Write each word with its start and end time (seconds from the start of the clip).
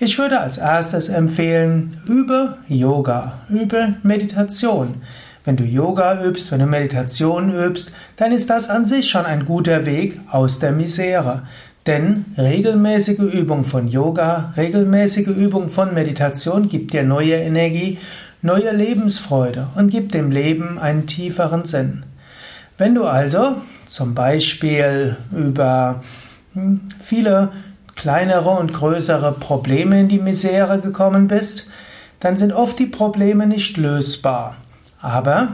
Ich 0.00 0.18
würde 0.18 0.40
als 0.40 0.58
erstes 0.58 1.08
empfehlen, 1.08 1.96
übe 2.08 2.56
Yoga, 2.66 3.40
übe 3.48 3.94
Meditation. 4.02 5.02
Wenn 5.44 5.56
du 5.56 5.64
Yoga 5.64 6.24
übst, 6.24 6.50
wenn 6.50 6.60
du 6.60 6.66
Meditation 6.66 7.54
übst, 7.54 7.92
dann 8.16 8.32
ist 8.32 8.50
das 8.50 8.70
an 8.70 8.86
sich 8.86 9.08
schon 9.08 9.26
ein 9.26 9.44
guter 9.44 9.86
Weg 9.86 10.18
aus 10.30 10.58
der 10.58 10.72
Misere. 10.72 11.42
Denn 11.86 12.24
regelmäßige 12.38 13.18
Übung 13.18 13.64
von 13.64 13.86
Yoga, 13.86 14.54
regelmäßige 14.56 15.28
Übung 15.28 15.68
von 15.68 15.92
Meditation 15.92 16.70
gibt 16.70 16.94
dir 16.94 17.02
neue 17.02 17.34
Energie, 17.34 17.98
neue 18.40 18.72
Lebensfreude 18.72 19.68
und 19.76 19.90
gibt 19.90 20.14
dem 20.14 20.30
Leben 20.30 20.78
einen 20.78 21.06
tieferen 21.06 21.66
Sinn. 21.66 22.04
Wenn 22.76 22.96
du 22.96 23.04
also 23.04 23.56
zum 23.86 24.14
Beispiel 24.14 25.16
über 25.30 26.02
hm, 26.54 26.80
viele 27.00 27.52
kleinere 27.94 28.50
und 28.50 28.72
größere 28.72 29.32
Probleme 29.32 30.00
in 30.00 30.08
die 30.08 30.18
Misere 30.18 30.80
gekommen 30.80 31.28
bist, 31.28 31.68
dann 32.18 32.36
sind 32.36 32.52
oft 32.52 32.78
die 32.78 32.86
Probleme 32.86 33.46
nicht 33.46 33.76
lösbar. 33.76 34.56
Aber 35.00 35.48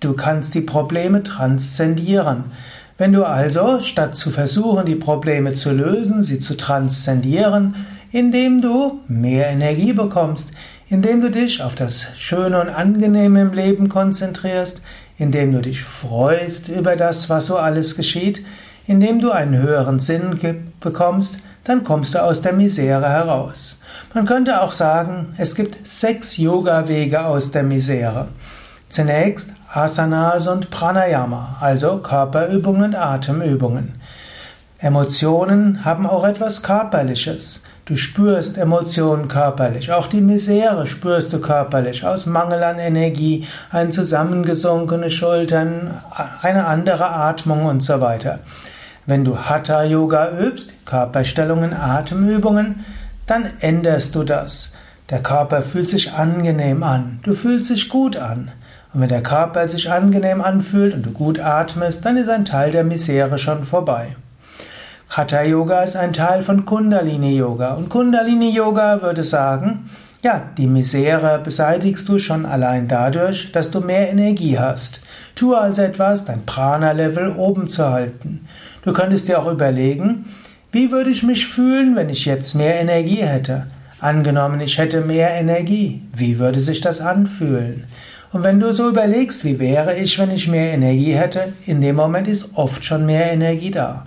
du 0.00 0.12
kannst 0.12 0.54
die 0.54 0.60
Probleme 0.60 1.22
transzendieren. 1.22 2.44
Wenn 2.98 3.12
du 3.12 3.24
also, 3.24 3.80
statt 3.82 4.16
zu 4.16 4.30
versuchen, 4.30 4.84
die 4.84 4.96
Probleme 4.96 5.54
zu 5.54 5.70
lösen, 5.70 6.22
sie 6.22 6.38
zu 6.38 6.56
transzendieren, 6.56 7.76
indem 8.10 8.60
du 8.60 9.00
mehr 9.08 9.48
Energie 9.48 9.92
bekommst, 9.92 10.50
indem 10.90 11.20
du 11.20 11.30
dich 11.30 11.62
auf 11.62 11.74
das 11.74 12.06
Schöne 12.16 12.60
und 12.60 12.70
Angenehme 12.70 13.42
im 13.42 13.52
Leben 13.52 13.88
konzentrierst, 13.88 14.82
indem 15.18 15.52
du 15.52 15.60
dich 15.60 15.84
freust 15.84 16.68
über 16.68 16.96
das, 16.96 17.28
was 17.28 17.46
so 17.46 17.58
alles 17.58 17.96
geschieht, 17.96 18.44
indem 18.86 19.20
du 19.20 19.30
einen 19.30 19.60
höheren 19.60 19.98
Sinn 19.98 20.38
bekommst, 20.80 21.38
dann 21.64 21.84
kommst 21.84 22.14
du 22.14 22.22
aus 22.22 22.40
der 22.40 22.54
Misere 22.54 23.08
heraus. 23.08 23.80
Man 24.14 24.24
könnte 24.24 24.62
auch 24.62 24.72
sagen, 24.72 25.34
es 25.36 25.54
gibt 25.54 25.86
sechs 25.86 26.38
Yoga-Wege 26.38 27.26
aus 27.26 27.52
der 27.52 27.62
Misere. 27.62 28.28
Zunächst 28.88 29.52
Asanas 29.70 30.48
und 30.48 30.70
Pranayama, 30.70 31.58
also 31.60 31.98
Körperübungen 31.98 32.84
und 32.84 32.94
Atemübungen. 32.94 34.00
Emotionen 34.78 35.84
haben 35.84 36.06
auch 36.06 36.24
etwas 36.24 36.62
Körperliches. 36.62 37.62
Du 37.88 37.96
spürst 37.96 38.58
Emotionen 38.58 39.28
körperlich. 39.28 39.92
Auch 39.92 40.08
die 40.08 40.20
Misere 40.20 40.86
spürst 40.86 41.32
du 41.32 41.40
körperlich. 41.40 42.04
Aus 42.04 42.26
Mangel 42.26 42.62
an 42.62 42.78
Energie, 42.78 43.46
ein 43.70 43.92
zusammengesunkene 43.92 45.08
Schultern, 45.08 45.98
eine 46.42 46.66
andere 46.66 47.08
Atmung 47.08 47.64
und 47.64 47.82
so 47.82 48.02
weiter. 48.02 48.40
Wenn 49.06 49.24
du 49.24 49.38
Hatha 49.38 49.84
Yoga 49.84 50.38
übst, 50.38 50.84
Körperstellungen, 50.84 51.72
Atemübungen, 51.72 52.84
dann 53.26 53.48
änderst 53.60 54.14
du 54.14 54.22
das. 54.22 54.74
Der 55.08 55.22
Körper 55.22 55.62
fühlt 55.62 55.88
sich 55.88 56.12
angenehm 56.12 56.82
an. 56.82 57.20
Du 57.22 57.32
fühlst 57.32 57.70
dich 57.70 57.88
gut 57.88 58.18
an. 58.18 58.50
Und 58.92 59.00
wenn 59.00 59.08
der 59.08 59.22
Körper 59.22 59.66
sich 59.66 59.90
angenehm 59.90 60.42
anfühlt 60.42 60.92
und 60.92 61.06
du 61.06 61.12
gut 61.12 61.40
atmest, 61.40 62.04
dann 62.04 62.18
ist 62.18 62.28
ein 62.28 62.44
Teil 62.44 62.70
der 62.70 62.84
Misere 62.84 63.38
schon 63.38 63.64
vorbei. 63.64 64.16
Hatha 65.18 65.42
Yoga 65.42 65.82
ist 65.82 65.96
ein 65.96 66.12
Teil 66.12 66.42
von 66.42 66.64
Kundalini 66.64 67.36
Yoga. 67.36 67.74
Und 67.74 67.88
Kundalini 67.88 68.50
Yoga 68.50 69.02
würde 69.02 69.24
sagen, 69.24 69.90
ja, 70.22 70.48
die 70.56 70.68
Misere 70.68 71.40
beseitigst 71.42 72.08
du 72.08 72.18
schon 72.18 72.46
allein 72.46 72.86
dadurch, 72.86 73.50
dass 73.50 73.72
du 73.72 73.80
mehr 73.80 74.10
Energie 74.10 74.60
hast. 74.60 75.02
Tue 75.34 75.58
also 75.58 75.82
etwas, 75.82 76.24
dein 76.24 76.46
Prana-Level 76.46 77.34
oben 77.36 77.66
zu 77.66 77.90
halten. 77.90 78.46
Du 78.82 78.92
könntest 78.92 79.26
dir 79.26 79.40
auch 79.40 79.50
überlegen, 79.50 80.26
wie 80.70 80.92
würde 80.92 81.10
ich 81.10 81.24
mich 81.24 81.48
fühlen, 81.48 81.96
wenn 81.96 82.10
ich 82.10 82.24
jetzt 82.24 82.54
mehr 82.54 82.76
Energie 82.76 83.24
hätte? 83.24 83.66
Angenommen, 83.98 84.60
ich 84.60 84.78
hätte 84.78 85.00
mehr 85.00 85.32
Energie. 85.32 86.00
Wie 86.14 86.38
würde 86.38 86.60
sich 86.60 86.80
das 86.80 87.00
anfühlen? 87.00 87.88
Und 88.32 88.44
wenn 88.44 88.60
du 88.60 88.72
so 88.72 88.88
überlegst, 88.88 89.44
wie 89.44 89.58
wäre 89.58 89.96
ich, 89.96 90.16
wenn 90.20 90.30
ich 90.30 90.46
mehr 90.46 90.74
Energie 90.74 91.14
hätte, 91.14 91.52
in 91.66 91.80
dem 91.80 91.96
Moment 91.96 92.28
ist 92.28 92.50
oft 92.54 92.84
schon 92.84 93.04
mehr 93.04 93.32
Energie 93.32 93.72
da. 93.72 94.06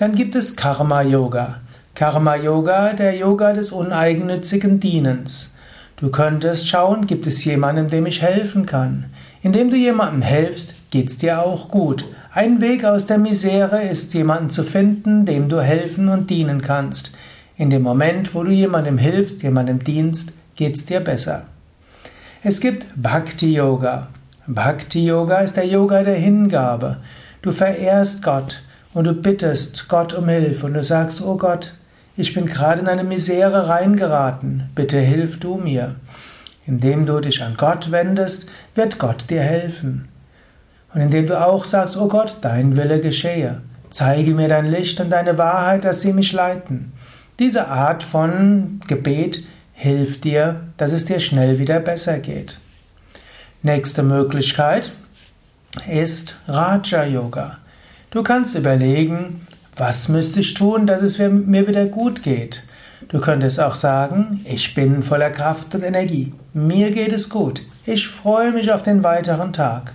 Dann 0.00 0.14
gibt 0.14 0.34
es 0.34 0.56
Karma 0.56 1.02
Yoga. 1.02 1.60
Karma 1.94 2.34
Yoga, 2.34 2.94
der 2.94 3.14
Yoga 3.18 3.52
des 3.52 3.70
uneigennützigen 3.70 4.80
Dienens. 4.80 5.54
Du 5.98 6.10
könntest 6.10 6.66
schauen, 6.66 7.06
gibt 7.06 7.26
es 7.26 7.44
jemanden, 7.44 7.90
dem 7.90 8.06
ich 8.06 8.22
helfen 8.22 8.64
kann. 8.64 9.10
Indem 9.42 9.70
du 9.70 9.76
jemandem 9.76 10.22
helfst, 10.22 10.72
geht's 10.90 11.18
dir 11.18 11.42
auch 11.42 11.68
gut. 11.68 12.06
Ein 12.32 12.62
Weg 12.62 12.86
aus 12.86 13.08
der 13.08 13.18
Misere 13.18 13.82
ist, 13.82 14.14
jemanden 14.14 14.48
zu 14.48 14.64
finden, 14.64 15.26
dem 15.26 15.50
du 15.50 15.60
helfen 15.60 16.08
und 16.08 16.30
dienen 16.30 16.62
kannst. 16.62 17.12
In 17.58 17.68
dem 17.68 17.82
Moment, 17.82 18.34
wo 18.34 18.42
du 18.42 18.52
jemandem 18.52 18.96
hilfst, 18.96 19.42
jemandem 19.42 19.80
dienst, 19.80 20.32
geht's 20.56 20.86
dir 20.86 21.00
besser. 21.00 21.44
Es 22.42 22.60
gibt 22.60 22.86
Bhakti 22.96 23.52
Yoga. 23.52 24.08
Bhakti 24.46 25.04
Yoga 25.04 25.40
ist 25.40 25.58
der 25.58 25.66
Yoga 25.66 26.02
der 26.04 26.16
Hingabe. 26.16 27.02
Du 27.42 27.52
verehrst 27.52 28.22
Gott 28.22 28.62
und 28.92 29.04
du 29.04 29.12
bittest 29.12 29.88
Gott 29.88 30.14
um 30.14 30.28
Hilfe 30.28 30.66
und 30.66 30.74
du 30.74 30.82
sagst, 30.82 31.22
oh 31.22 31.36
Gott, 31.36 31.74
ich 32.16 32.34
bin 32.34 32.46
gerade 32.46 32.80
in 32.80 32.88
eine 32.88 33.04
Misere 33.04 33.68
reingeraten, 33.68 34.70
bitte 34.74 35.00
hilf 35.00 35.38
du 35.38 35.56
mir. 35.56 35.96
Indem 36.66 37.06
du 37.06 37.20
dich 37.20 37.42
an 37.42 37.56
Gott 37.56 37.90
wendest, 37.90 38.48
wird 38.74 38.98
Gott 38.98 39.30
dir 39.30 39.42
helfen. 39.42 40.08
Und 40.92 41.00
indem 41.00 41.26
du 41.26 41.40
auch 41.40 41.64
sagst, 41.64 41.96
oh 41.96 42.08
Gott, 42.08 42.36
dein 42.42 42.76
Wille 42.76 43.00
geschehe, 43.00 43.60
zeige 43.90 44.34
mir 44.34 44.48
dein 44.48 44.66
Licht 44.66 45.00
und 45.00 45.10
deine 45.10 45.38
Wahrheit, 45.38 45.84
dass 45.84 46.00
sie 46.00 46.12
mich 46.12 46.32
leiten. 46.32 46.92
Diese 47.38 47.68
Art 47.68 48.02
von 48.02 48.80
Gebet 48.86 49.44
hilft 49.72 50.24
dir, 50.24 50.60
dass 50.76 50.92
es 50.92 51.06
dir 51.06 51.20
schnell 51.20 51.58
wieder 51.58 51.80
besser 51.80 52.18
geht. 52.18 52.58
Nächste 53.62 54.02
Möglichkeit 54.02 54.92
ist 55.88 56.38
Raja 56.46 57.04
Yoga. 57.04 57.58
Du 58.10 58.24
kannst 58.24 58.56
überlegen, 58.56 59.46
was 59.76 60.08
müsste 60.08 60.40
ich 60.40 60.54
tun, 60.54 60.84
dass 60.84 61.00
es 61.00 61.18
mir 61.18 61.68
wieder 61.68 61.86
gut 61.86 62.24
geht. 62.24 62.64
Du 63.08 63.20
könntest 63.20 63.60
auch 63.60 63.76
sagen, 63.76 64.40
ich 64.44 64.74
bin 64.74 65.04
voller 65.04 65.30
Kraft 65.30 65.76
und 65.76 65.84
Energie. 65.84 66.34
Mir 66.52 66.90
geht 66.90 67.12
es 67.12 67.28
gut. 67.28 67.62
Ich 67.86 68.08
freue 68.08 68.50
mich 68.50 68.72
auf 68.72 68.82
den 68.82 69.04
weiteren 69.04 69.52
Tag. 69.52 69.92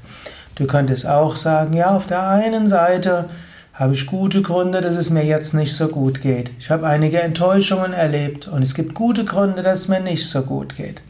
Du 0.55 0.65
könntest 0.65 1.05
auch 1.05 1.35
sagen, 1.35 1.73
ja, 1.73 1.93
auf 1.93 2.07
der 2.07 2.25
einen 2.25 2.69
Seite 2.69 3.25
habe 3.73 3.93
ich 3.93 4.05
gute 4.05 4.41
Gründe, 4.41 4.79
dass 4.79 4.95
es 4.95 5.09
mir 5.09 5.25
jetzt 5.25 5.53
nicht 5.53 5.75
so 5.75 5.89
gut 5.89 6.21
geht. 6.21 6.51
Ich 6.57 6.71
habe 6.71 6.87
einige 6.87 7.19
Enttäuschungen 7.19 7.91
erlebt 7.91 8.47
und 8.47 8.61
es 8.61 8.73
gibt 8.73 8.93
gute 8.93 9.25
Gründe, 9.25 9.61
dass 9.61 9.81
es 9.81 9.87
mir 9.89 9.99
nicht 9.99 10.29
so 10.29 10.41
gut 10.43 10.77
geht. 10.77 11.01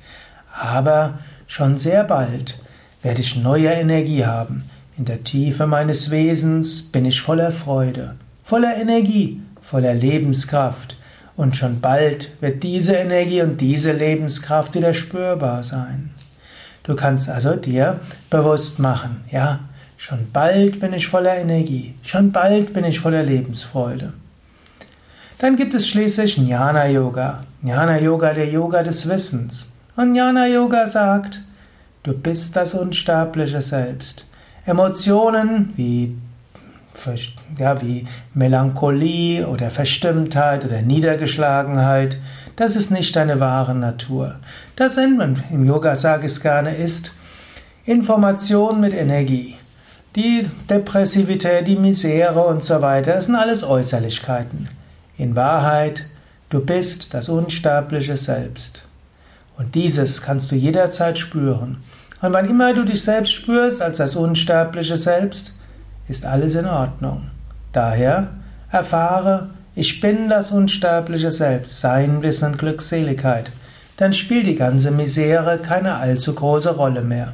Aber 0.60 1.20
schon 1.46 1.78
sehr 1.78 2.04
bald 2.04 2.58
werde 3.04 3.22
ich 3.22 3.36
neue 3.36 3.70
Energie 3.70 4.26
haben. 4.26 4.64
In 4.98 5.04
der 5.04 5.26
Tiefe 5.26 5.68
meines 5.68 6.10
Wesens 6.10 6.82
bin 6.84 7.04
ich 7.04 7.22
voller 7.22 7.52
Freude, 7.52 8.16
voller 8.46 8.78
Energie, 8.78 9.42
voller 9.62 9.94
Lebenskraft. 9.94 10.98
Und 11.36 11.58
schon 11.58 11.82
bald 11.82 12.32
wird 12.40 12.64
diese 12.64 12.96
Energie 12.96 13.42
und 13.42 13.60
diese 13.60 13.92
Lebenskraft 13.92 14.74
wieder 14.74 14.94
spürbar 14.94 15.64
sein. 15.64 16.12
Du 16.84 16.96
kannst 16.96 17.30
also 17.30 17.58
dir 17.58 18.00
bewusst 18.30 18.80
machen, 18.80 19.26
ja, 19.30 19.60
schon 19.98 20.32
bald 20.32 20.80
bin 20.80 20.94
ich 20.94 21.08
voller 21.08 21.36
Energie, 21.36 21.96
schon 22.02 22.32
bald 22.32 22.74
bin 22.74 22.86
ich 22.86 23.02
voller 23.02 23.24
Lebensfreude. 23.24 24.14
Dann 25.40 25.58
gibt 25.58 25.74
es 25.74 25.90
schließlich 25.90 26.38
Jnana 26.38 26.88
Yoga. 26.88 27.44
Jnana 27.62 28.00
Yoga, 28.00 28.34
der 28.34 28.48
Yoga 28.48 28.82
des 28.82 29.10
Wissens. 29.10 29.74
Und 29.98 30.16
Jnana 30.16 30.48
Yoga 30.48 30.88
sagt, 30.88 31.44
du 32.04 32.14
bist 32.14 32.56
das 32.56 32.74
unsterbliche 32.74 33.62
Selbst. 33.62 34.26
Emotionen 34.66 35.74
wie, 35.76 36.18
ja, 37.60 37.82
wie 37.82 38.08
Melancholie 38.34 39.48
oder 39.48 39.70
Verstimmtheit 39.70 40.66
oder 40.66 40.82
Niedergeschlagenheit, 40.82 42.18
das 42.56 42.76
ist 42.76 42.90
nicht 42.90 43.16
deine 43.16 43.40
wahre 43.40 43.76
Natur. 43.76 44.38
Das 44.76 44.96
sind, 44.96 45.22
im 45.52 45.66
Yoga 45.66 45.96
sage 45.96 46.26
ich 46.26 46.32
es 46.32 46.42
gerne, 46.42 46.76
ist 46.76 47.14
Information 47.86 48.80
mit 48.80 48.94
Energie. 48.94 49.56
Die 50.16 50.50
Depressivität, 50.70 51.68
die 51.68 51.76
Misere 51.76 52.46
und 52.46 52.64
so 52.64 52.82
weiter, 52.82 53.14
das 53.14 53.26
sind 53.26 53.36
alles 53.36 53.64
Äußerlichkeiten. 53.64 54.70
In 55.18 55.36
Wahrheit, 55.36 56.06
du 56.50 56.66
bist 56.66 57.14
das 57.14 57.30
unsterbliche 57.30 58.18
Selbst. 58.18 58.88
Und 59.58 59.76
dieses 59.76 60.22
kannst 60.22 60.52
du 60.52 60.56
jederzeit 60.56 61.20
spüren. 61.20 61.78
Und 62.26 62.34
wann 62.34 62.50
immer 62.50 62.74
du 62.74 62.84
dich 62.86 63.04
selbst 63.04 63.34
spürst 63.34 63.84
als 63.84 64.00
das 64.00 64.16
unsterbliche 64.16 64.98
Selbst, 64.98 65.54
ist 66.08 66.26
alles 66.26 66.56
in 66.56 66.66
Ordnung. 66.66 67.30
Daher 67.72 68.30
erfahre, 68.72 69.52
ich 69.76 70.02
bin 70.02 70.28
das 70.28 70.52
unsterbliche 70.52 71.32
Selbst, 71.32 71.82
Sein, 71.82 72.24
Wissen 72.24 72.54
und 72.54 72.58
Glückseligkeit. 72.58 73.52
Dann 73.98 74.12
spielt 74.12 74.48
die 74.48 74.56
ganze 74.56 74.90
Misere 74.90 75.60
keine 75.60 75.98
allzu 75.98 76.34
große 76.34 76.72
Rolle 76.72 77.02
mehr. 77.02 77.34